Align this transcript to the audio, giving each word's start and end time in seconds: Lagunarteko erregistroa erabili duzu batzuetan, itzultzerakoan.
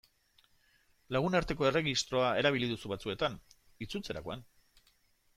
Lagunarteko 1.15 1.67
erregistroa 1.71 2.31
erabili 2.43 2.69
duzu 2.71 2.91
batzuetan, 2.93 3.35
itzultzerakoan. 3.87 4.43